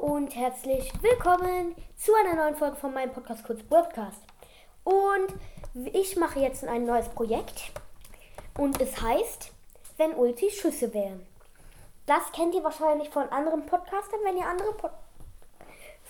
[0.00, 4.22] und herzlich willkommen zu einer neuen Folge von meinem Podcast Kurz Podcast.
[4.82, 5.28] Und
[5.92, 7.70] ich mache jetzt ein neues Projekt
[8.56, 9.52] und es heißt,
[9.98, 11.26] wenn Ulti Schüsse wären.
[12.06, 14.90] Das kennt ihr wahrscheinlich von anderen Podcastern, wenn ihr andere Pod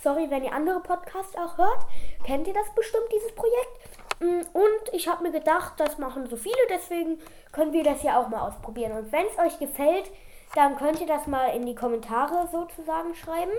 [0.01, 1.85] Sorry, wenn ihr andere Podcasts auch hört,
[2.25, 4.21] kennt ihr das bestimmt dieses Projekt.
[4.21, 7.19] Mm, und ich habe mir gedacht, das machen so viele, deswegen
[7.51, 8.93] können wir das ja auch mal ausprobieren.
[8.93, 10.11] Und wenn es euch gefällt,
[10.55, 13.53] dann könnt ihr das mal in die Kommentare sozusagen schreiben.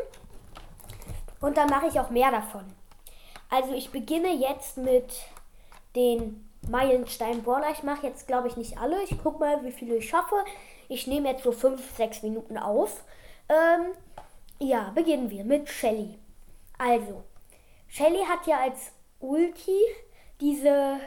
[1.40, 2.66] Und dann mache ich auch mehr davon.
[3.50, 5.14] Also ich beginne jetzt mit
[5.96, 7.72] den Meilenstein-Brawler.
[7.72, 9.02] Ich mache jetzt, glaube ich, nicht alle.
[9.04, 10.36] Ich gucke mal, wie viele ich schaffe.
[10.88, 13.04] Ich nehme jetzt so 5, 6 Minuten auf.
[13.50, 13.88] Ähm,
[14.60, 16.20] ja, beginnen wir mit Shelly.
[16.78, 17.24] Also,
[17.88, 19.80] Shelly hat ja als Ulti
[20.40, 21.00] diese,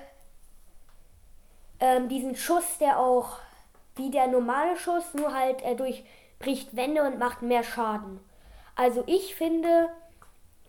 [1.80, 3.38] ähm, diesen Schuss, der auch
[3.96, 8.20] wie der normale Schuss, nur halt er durchbricht Wände und macht mehr Schaden.
[8.76, 9.88] Also ich finde,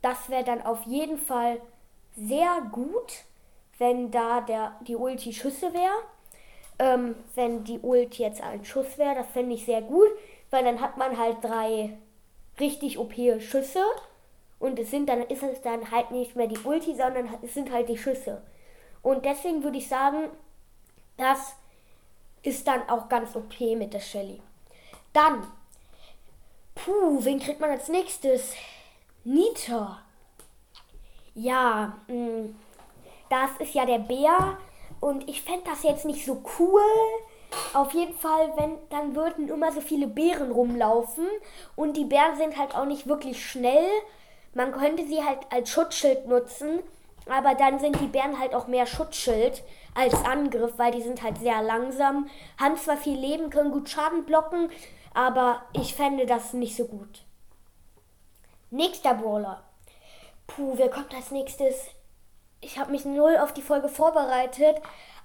[0.01, 1.59] das wäre dann auf jeden Fall
[2.15, 3.23] sehr gut,
[3.77, 6.03] wenn da der, die Ulti Schüsse wäre.
[6.77, 10.09] Ähm, wenn die Ult jetzt ein Schuss wäre, das fände ich sehr gut,
[10.49, 11.97] weil dann hat man halt drei
[12.59, 13.83] richtig OP Schüsse
[14.59, 17.71] und es sind dann ist es dann halt nicht mehr die Ulti, sondern es sind
[17.71, 18.41] halt die Schüsse.
[19.01, 20.29] Und deswegen würde ich sagen,
[21.17, 21.55] dass
[22.45, 24.41] ist dann auch ganz okay mit der Shelly.
[25.13, 25.47] Dann,
[26.75, 28.53] puh, wen kriegt man als nächstes?
[29.23, 29.99] Nita.
[31.33, 32.55] Ja, mh, mm,
[33.29, 34.57] das ist ja der Bär
[35.01, 36.81] und ich fände das jetzt nicht so cool.
[37.73, 41.27] Auf jeden Fall, wenn dann würden immer so viele Bären rumlaufen
[41.75, 43.87] und die Bären sind halt auch nicht wirklich schnell.
[44.53, 46.79] Man könnte sie halt als Schutzschild nutzen,
[47.27, 51.37] aber dann sind die Bären halt auch mehr Schutzschild als Angriff, weil die sind halt
[51.39, 54.69] sehr langsam, haben zwar viel Leben, können gut Schaden blocken,
[55.13, 57.23] aber ich fände das nicht so gut.
[58.69, 59.63] Nächster Brawler.
[60.47, 61.87] Puh, wer kommt als nächstes?
[62.61, 64.77] Ich habe mich null auf die Folge vorbereitet,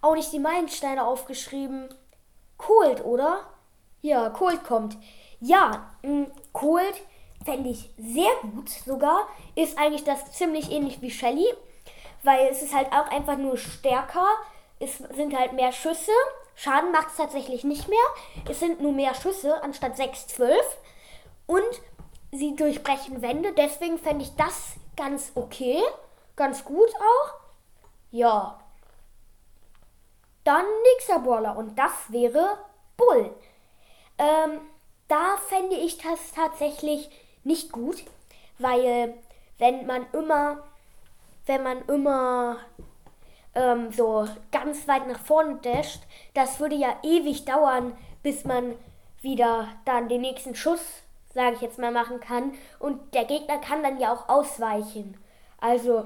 [0.03, 1.89] auch nicht die Meilensteine aufgeschrieben.
[2.56, 3.41] Cold, oder?
[4.03, 4.97] Ja, Cold kommt.
[5.41, 6.94] Ja, mh, Cold
[7.44, 9.27] fände ich sehr gut sogar.
[9.55, 11.47] Ist eigentlich das ziemlich ähnlich wie Shelly,
[12.22, 14.26] weil es ist halt auch einfach nur stärker
[14.81, 16.10] es sind halt mehr Schüsse.
[16.56, 17.98] Schaden macht es tatsächlich nicht mehr.
[18.48, 20.78] Es sind nur mehr Schüsse anstatt 6, 12.
[21.47, 21.82] Und
[22.32, 23.53] sie durchbrechen Wände.
[23.53, 25.80] Deswegen fände ich das ganz okay.
[26.34, 27.34] Ganz gut auch.
[28.10, 28.59] Ja.
[30.44, 30.64] Dann
[30.94, 31.56] nächster Brawler.
[31.56, 32.59] Und das wäre
[32.97, 33.34] Bull.
[34.16, 34.60] Ähm,
[35.09, 37.10] da fände ich das tatsächlich
[37.44, 38.03] nicht gut.
[38.59, 39.14] Weil
[39.59, 40.62] wenn man immer,
[41.50, 42.59] wenn man immer
[43.56, 46.00] ähm, so ganz weit nach vorne dasht,
[46.33, 48.77] das würde ja ewig dauern, bis man
[49.21, 50.81] wieder dann den nächsten Schuss,
[51.34, 52.53] sage ich jetzt mal, machen kann.
[52.78, 55.19] Und der Gegner kann dann ja auch ausweichen.
[55.59, 56.05] Also,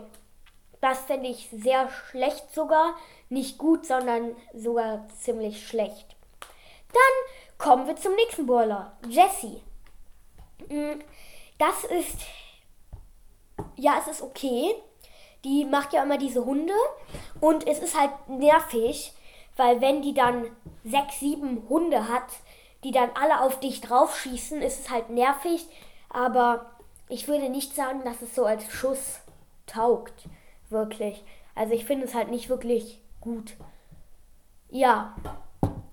[0.80, 2.96] das fände ich sehr schlecht sogar.
[3.28, 6.16] Nicht gut, sondern sogar ziemlich schlecht.
[6.90, 8.96] Dann kommen wir zum nächsten Brawler.
[9.06, 9.60] Jesse.
[10.70, 11.00] Mm,
[11.58, 12.20] das ist.
[13.76, 14.74] Ja, es ist okay
[15.44, 16.74] die macht ja immer diese Hunde
[17.40, 19.12] und es ist halt nervig,
[19.56, 20.46] weil wenn die dann
[20.84, 22.24] sechs, sieben Hunde hat,
[22.82, 25.66] die dann alle auf dich draufschießen, ist es halt nervig,
[26.08, 26.66] aber
[27.08, 29.20] ich würde nicht sagen, dass es so als Schuss
[29.66, 30.24] taugt,
[30.70, 31.22] wirklich.
[31.54, 33.54] Also ich finde es halt nicht wirklich gut.
[34.70, 35.14] Ja,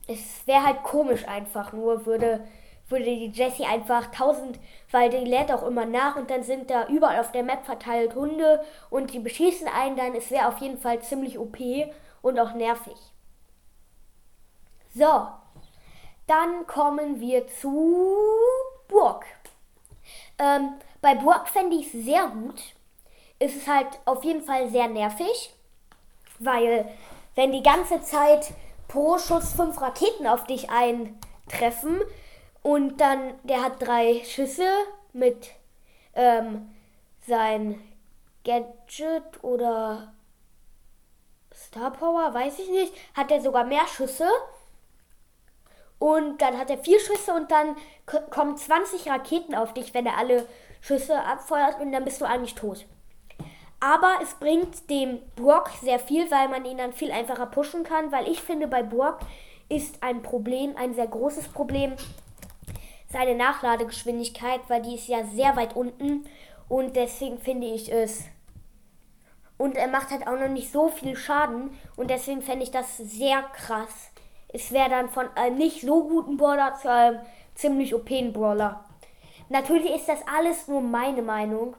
[0.08, 2.46] es wäre halt komisch einfach, nur würde
[2.92, 4.60] würde die Jessie einfach tausend,
[4.92, 8.16] weil die lädt auch immer nach und dann sind da überall auf der Map verteilt
[8.16, 10.16] Hunde und die beschießen einen dann.
[10.16, 11.58] Es wäre auf jeden Fall ziemlich OP
[12.22, 12.98] und auch nervig.
[14.94, 15.28] So,
[16.28, 17.98] dann kommen wir zu
[18.88, 19.26] Burg.
[20.38, 22.62] Ähm, bei Burg fände ich es sehr gut.
[23.40, 25.54] Es ist halt auf jeden Fall sehr nervig,
[26.40, 26.88] weil
[27.36, 28.52] wenn die ganze Zeit
[28.88, 32.02] pro Schuss fünf Raketen auf dich eintreffen,
[32.64, 34.68] und dann, der hat drei Schüsse
[35.14, 35.52] mit
[36.14, 36.70] ähm,
[37.28, 37.82] sein
[38.44, 40.14] Gadget oder
[41.54, 44.28] Star Power, weiß ich nicht, hat er sogar mehr Schüsse.
[46.00, 47.76] Und dann hat er vier Schüsse und dann
[48.32, 50.48] kommen 20 Raketen auf dich, wenn er alle
[50.82, 52.86] Schüsse abfeuert und dann bist du eigentlich tot.
[53.80, 58.12] Aber es bringt dem Brock sehr viel, weil man ihn dann viel einfacher pushen kann,
[58.12, 59.20] weil ich finde, bei Brock
[59.70, 61.96] ist ein Problem, ein sehr großes Problem,
[63.12, 66.26] seine Nachladegeschwindigkeit, weil die ist ja sehr weit unten
[66.70, 68.26] und deswegen finde ich es.
[69.58, 72.98] Und er macht halt auch noch nicht so viel Schaden und deswegen fände ich das
[72.98, 74.12] sehr krass.
[74.48, 77.20] Es wäre dann von einem nicht so guten Brawler zu einem
[77.56, 78.86] ziemlich OP Brawler.
[79.50, 81.76] Natürlich ist das alles nur meine Meinung.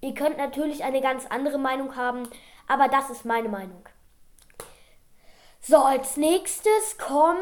[0.00, 2.28] Ihr könnt natürlich eine ganz andere Meinung haben,
[2.68, 3.82] aber das ist meine Meinung.
[5.60, 7.38] So, als nächstes kommt.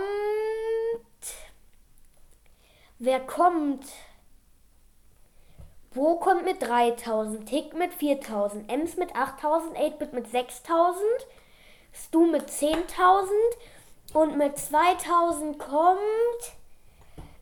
[3.04, 3.84] Wer kommt?
[5.90, 7.48] Wo kommt mit 3000?
[7.48, 8.70] Tick mit 4000.
[8.70, 9.76] Ems mit 8000.
[9.76, 11.02] 8-Bit mit 6000.
[11.92, 13.26] Stu mit 10.000.
[14.14, 15.98] Und mit 2000 kommt.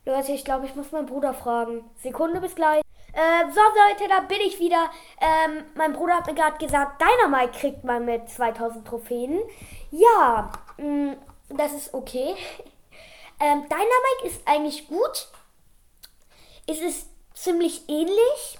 [0.03, 1.87] Leute, ich glaube, ich muss meinen Bruder fragen.
[2.01, 2.81] Sekunde, bis gleich.
[3.13, 4.89] Äh, so Leute, da bin ich wieder.
[5.21, 9.39] Ähm, mein Bruder hat mir gerade gesagt, Dynamite kriegt man mit 2000 Trophäen.
[9.91, 11.17] Ja, mh, mm,
[11.49, 12.35] das ist okay.
[13.43, 15.27] Ähm, Dynamite ist eigentlich gut.
[16.67, 18.59] Es ist ziemlich ähnlich.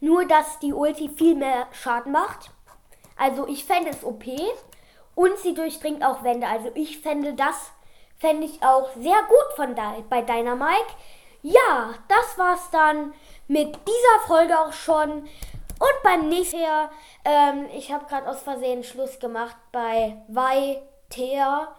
[0.00, 2.50] Nur, dass die Ulti viel mehr Schaden macht.
[3.16, 4.24] Also ich fände es OP.
[5.14, 6.46] Und sie durchdringt auch Wände.
[6.46, 7.72] Also ich fände das,
[8.18, 9.76] fände ich auch sehr gut von
[10.08, 10.94] bei Dynamite.
[11.42, 13.12] Ja, das war's dann
[13.48, 15.10] mit dieser Folge auch schon.
[15.80, 16.90] Und beim nächsten Mal,
[17.24, 21.74] ähm, ich habe gerade aus Versehen Schluss gemacht bei Weiter.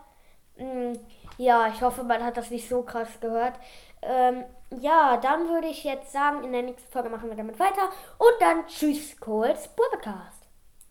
[0.58, 1.00] Hm,
[1.38, 3.54] ja, ich hoffe, man hat das nicht so krass gehört.
[4.02, 4.44] Ähm,
[4.80, 7.90] ja, dann würde ich jetzt sagen, in der nächsten Folge machen wir damit weiter.
[8.18, 10.41] Und dann tschüss, Kohls Podcast.